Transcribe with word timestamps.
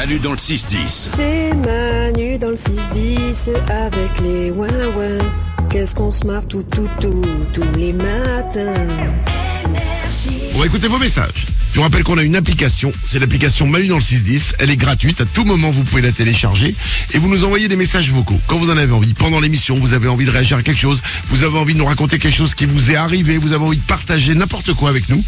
Manu 0.00 0.18
dans 0.18 0.30
le 0.30 0.38
6-10. 0.38 0.76
C'est 0.88 1.52
Manu 1.56 2.38
dans 2.38 2.48
le 2.48 2.54
6-10 2.54 3.50
avec 3.68 4.20
les 4.22 4.50
ouin-ouin. 4.50 5.18
Qu'est-ce 5.68 5.94
qu'on 5.94 6.10
se 6.10 6.26
marre 6.26 6.46
tout, 6.46 6.62
tout, 6.62 6.88
tout, 7.02 7.22
tous 7.52 7.78
les 7.78 7.92
matins. 7.92 8.72
On 10.54 10.58
va 10.58 10.64
écouter 10.64 10.88
vos 10.88 10.98
messages. 10.98 11.44
Je 11.70 11.76
vous 11.76 11.82
rappelle 11.82 12.02
qu'on 12.02 12.16
a 12.16 12.22
une 12.22 12.34
application, 12.34 12.92
c'est 13.04 13.18
l'application 13.18 13.66
Manu 13.66 13.88
dans 13.88 13.96
le 13.96 14.00
610. 14.00 14.54
Elle 14.58 14.70
est 14.70 14.76
gratuite, 14.76 15.20
à 15.20 15.26
tout 15.26 15.44
moment 15.44 15.70
vous 15.70 15.84
pouvez 15.84 16.00
la 16.00 16.12
télécharger 16.12 16.74
et 17.12 17.18
vous 17.18 17.28
nous 17.28 17.44
envoyez 17.44 17.68
des 17.68 17.76
messages 17.76 18.10
vocaux. 18.10 18.40
Quand 18.46 18.56
vous 18.56 18.70
en 18.70 18.78
avez 18.78 18.92
envie, 18.92 19.12
pendant 19.12 19.38
l'émission, 19.38 19.74
vous 19.74 19.92
avez 19.92 20.08
envie 20.08 20.24
de 20.24 20.30
réagir 20.30 20.56
à 20.56 20.62
quelque 20.62 20.80
chose, 20.80 21.02
vous 21.26 21.44
avez 21.44 21.58
envie 21.58 21.74
de 21.74 21.78
nous 21.78 21.84
raconter 21.84 22.18
quelque 22.18 22.36
chose 22.36 22.54
qui 22.54 22.64
vous 22.64 22.90
est 22.90 22.96
arrivé, 22.96 23.36
vous 23.36 23.52
avez 23.52 23.64
envie 23.64 23.76
de 23.76 23.82
partager 23.82 24.34
n'importe 24.34 24.72
quoi 24.72 24.88
avec 24.88 25.10
nous. 25.10 25.22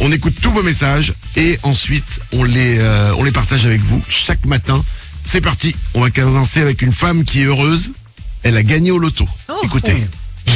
On 0.00 0.10
écoute 0.10 0.34
tous 0.42 0.50
vos 0.50 0.64
messages 0.64 1.14
et 1.36 1.58
ensuite 1.62 2.04
on 2.32 2.44
les, 2.44 2.78
euh, 2.78 3.14
on 3.18 3.24
les 3.24 3.30
partage 3.32 3.66
avec 3.66 3.80
vous 3.82 4.02
chaque 4.08 4.44
matin. 4.46 4.82
C'est 5.24 5.40
parti, 5.40 5.74
on 5.94 6.00
va 6.00 6.10
commencer 6.10 6.60
avec 6.60 6.82
une 6.82 6.92
femme 6.92 7.24
qui 7.24 7.42
est 7.42 7.44
heureuse. 7.44 7.90
Elle 8.42 8.56
a 8.56 8.62
gagné 8.62 8.90
au 8.90 8.98
loto. 8.98 9.26
Écoutez. 9.64 10.06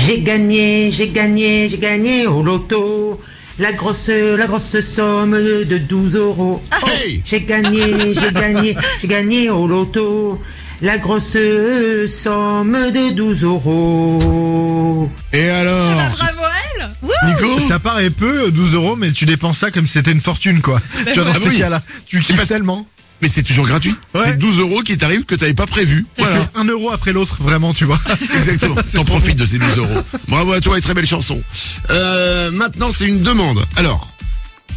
J'ai 0.06 0.20
gagné, 0.20 0.90
j'ai 0.92 1.08
gagné, 1.08 1.68
j'ai 1.68 1.78
gagné 1.78 2.26
au 2.26 2.42
loto. 2.42 3.20
La 3.58 3.72
grosse, 3.72 4.08
la 4.08 4.46
grosse 4.46 4.80
somme 4.80 5.32
de 5.32 5.76
12 5.78 6.16
euros. 6.16 6.62
Oh, 6.72 6.86
Hey 6.88 7.20
j'ai 7.24 7.42
gagné, 7.42 8.14
j'ai 8.14 8.32
gagné, 8.32 8.76
j'ai 9.00 9.08
gagné 9.08 9.50
au 9.50 9.66
loto. 9.66 10.40
La 10.82 10.96
grosse 10.96 11.36
somme 12.06 12.90
de 12.90 13.12
12 13.12 13.44
euros. 13.44 15.10
Et 15.32 15.48
alors 15.50 16.00
Nico 16.10 16.24
Ça 17.70 17.78
paraît 17.78 18.10
peu, 18.10 18.50
12 18.50 18.74
euros, 18.74 18.96
mais 18.96 19.12
tu 19.12 19.26
dépenses 19.26 19.58
ça 19.58 19.70
comme 19.70 19.86
si 19.86 19.92
c'était 19.92 20.10
une 20.10 20.20
fortune, 20.20 20.60
quoi. 20.60 20.82
tu 21.06 21.12
vois, 21.14 21.22
dans 21.22 21.30
Ah 21.36 21.38
ces 21.40 21.48
oui. 21.50 21.58
cas-là, 21.58 21.84
tu 22.04 22.20
kiffes 22.20 22.34
pas- 22.34 22.44
tellement. 22.44 22.84
Mais 23.22 23.28
c'est 23.28 23.44
toujours 23.44 23.64
gratuit. 23.68 23.94
Ouais. 24.12 24.22
C'est 24.24 24.38
12 24.38 24.58
euros 24.58 24.80
qui 24.80 24.98
t'arrivent 24.98 25.22
que 25.22 25.36
t'avais 25.36 25.54
pas 25.54 25.66
prévu. 25.66 26.04
Voilà. 26.18 26.48
C'est 26.52 26.58
un 26.58 26.64
euro 26.64 26.90
après 26.90 27.12
l'autre, 27.12 27.36
vraiment, 27.40 27.72
tu 27.72 27.84
vois. 27.84 28.00
Exactement. 28.38 28.74
T'en 28.92 29.04
profites 29.04 29.36
de 29.36 29.46
tes 29.46 29.58
12 29.58 29.78
euros. 29.78 30.02
Bravo 30.26 30.52
à 30.52 30.60
toi 30.60 30.78
et 30.78 30.80
très 30.80 30.94
belle 30.94 31.06
chanson. 31.06 31.40
Euh, 31.90 32.50
maintenant, 32.50 32.90
c'est 32.90 33.06
une 33.06 33.20
demande. 33.20 33.64
Alors, 33.76 34.14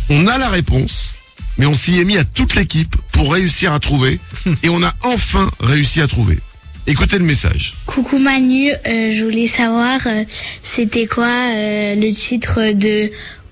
on 0.10 0.28
a 0.28 0.38
la 0.38 0.50
réponse, 0.50 1.16
mais 1.58 1.66
on 1.66 1.74
s'y 1.74 2.00
est 2.00 2.06
mis 2.06 2.18
à 2.18 2.26
toute 2.26 2.54
l'équipe 2.54 2.96
pour 3.12 3.34
réussir 3.34 3.74
à 3.74 3.80
trouver, 3.80 4.20
et 4.62 4.70
on 4.70 4.84
a 4.84 4.94
enfin 5.02 5.50
réussi 5.60 6.00
à 6.00 6.08
trouver. 6.08 6.38
Écoutez 6.86 7.18
le 7.18 7.24
message. 7.26 7.76
Coucou 7.86 8.18
Manu, 8.18 8.70
euh, 8.72 9.12
je 9.12 9.24
voulais 9.24 9.48
savoir 9.48 10.00
euh, 10.06 10.24
c'était 10.64 11.06
quoi 11.06 11.26
euh, 11.28 11.96
le 11.96 12.12
titre 12.12 12.72
de 12.74 13.10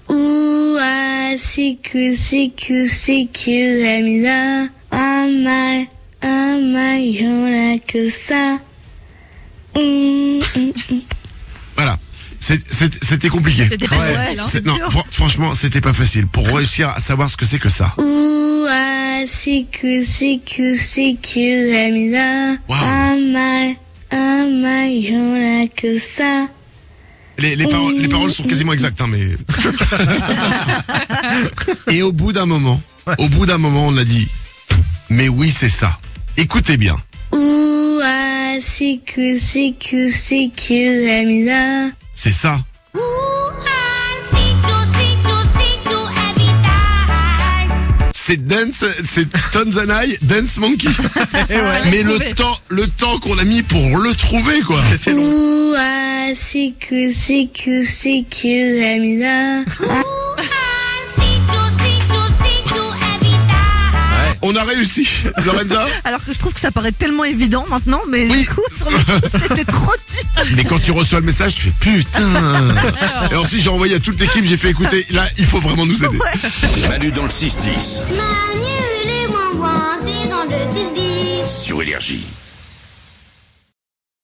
Ouah 0.10 1.38
siku 1.38 2.14
siku 2.14 2.86
siku 2.88 3.52
Ramina 3.86 4.68
Ama 4.92 5.86
Ama 6.22 6.98
y'en 7.00 7.74
a 7.74 7.78
que 7.80 8.10
ça. 8.10 8.60
Voilà. 11.78 11.98
C'est- 12.40 12.62
c'est- 12.70 13.02
C'était 13.04 13.30
compliqué. 13.30 13.66
C'était 13.70 13.88
pas 13.88 13.98
facile, 14.00 14.40
hein. 14.42 14.46
C'est- 14.52 14.66
Non, 14.66 14.76
fran- 14.90 15.06
franchement, 15.10 15.54
c'était 15.54 15.80
pas 15.80 15.94
facile. 15.94 16.28
Pour 16.28 16.46
réussir 16.48 16.90
à 16.90 17.00
savoir 17.00 17.30
ce 17.30 17.38
que 17.38 17.46
c'est 17.46 17.60
que 17.60 17.70
ça. 17.70 17.96
Siku 19.26 20.04
siku 20.04 20.76
siku 20.76 21.40
Ramina 21.72 22.58
Wow. 22.68 22.78
Ama 22.78 23.76
Ama 24.12 24.88
y'en 24.88 25.64
a 25.64 25.68
que 25.68 25.98
ça 25.98 26.48
Les, 27.38 27.56
les, 27.56 27.66
paroles, 27.66 27.96
les 27.96 28.08
paroles 28.08 28.32
sont 28.32 28.44
quasiment 28.44 28.74
exactes, 28.74 29.02
hein, 29.02 29.08
mais. 29.08 29.38
Et 31.94 32.04
au 32.04 32.12
bout 32.12 32.34
d'un 32.34 32.46
moment, 32.46 32.80
au 33.18 33.30
bout 33.30 33.46
d'un 33.46 33.58
moment, 33.58 33.88
on 33.88 33.98
a 33.98 34.04
dit, 34.04 34.28
mais 35.10 35.28
oui, 35.28 35.52
c'est 35.58 35.70
ça. 35.70 35.98
Écoutez 36.38 36.78
bien. 36.78 36.98
Ouah, 37.32 38.60
siku, 38.60 39.38
siku, 39.40 40.10
siku, 40.12 40.74
Ramina. 41.08 41.92
C'est 42.14 42.32
ça. 42.32 42.60
C'est 48.24 48.46
Dance, 48.46 48.86
c'est 49.04 49.28
Tanzanai, 49.52 50.16
Dance 50.22 50.58
Monkey. 50.58 50.90
Mais 51.90 52.04
le 52.04 52.20
trouvé. 52.20 52.34
temps, 52.36 52.56
le 52.70 52.88
temps 52.88 53.18
qu'on 53.18 53.36
a 53.40 53.44
mis 53.44 53.64
pour 53.64 53.98
le 53.98 54.14
trouver, 54.14 54.62
quoi. 54.62 54.80
C'est 55.00 55.14
long. 55.14 55.24
Ouah, 55.24 56.32
siku, 56.36 57.12
Ramina. 58.80 59.64
On 64.44 64.56
a 64.56 64.64
réussi. 64.64 65.08
Lorenza? 65.46 65.86
Alors 66.04 66.24
que 66.26 66.34
je 66.34 66.40
trouve 66.40 66.54
que 66.54 66.60
ça 66.60 66.72
paraît 66.72 66.92
tellement 66.92 67.24
évident 67.24 67.66
maintenant, 67.70 68.02
mais 68.10 68.28
Oui. 68.30 68.42
du 68.42 68.48
coup, 68.50 68.62
sur 68.78 68.90
le 68.90 68.98
coup, 68.98 69.28
c'était 69.48 69.66
trop 69.66 69.94
dur. 70.10 70.44
Mais 70.56 70.64
quand 70.64 70.80
tu 70.80 70.92
reçois 70.92 71.20
le 71.20 71.26
message, 71.26 71.56
tu 71.56 71.72
fais 71.80 71.92
putain. 71.92 72.76
Et 73.32 73.36
ensuite, 73.36 73.62
j'ai 73.62 73.70
envoyé 73.70 73.96
à 73.96 74.00
toute 74.00 74.20
l'équipe, 74.20 74.44
j'ai 74.46 74.58
fait 74.58 74.70
écouter, 74.72 75.06
là, 75.12 75.26
il 75.38 75.46
faut 75.46 75.60
vraiment 75.60 75.86
nous 75.86 76.04
aider. 76.04 76.18
Manu 76.90 77.12
dans 77.12 77.24
le 77.24 77.30
6-10. 77.30 78.02
Manu 78.10 78.68
les 79.06 79.28
ouin 79.58 79.98
c'est 80.06 80.30
dans 80.30 80.44
le 80.44 80.66
6-10. 80.66 81.48
Sur 81.48 81.82
Énergie. 81.82 82.26